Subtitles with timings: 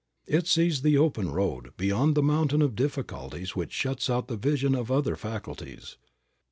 [0.25, 4.73] It sees the open road, beyond the mountain of difficulties which shuts out the vision
[4.73, 5.95] of the other faculties.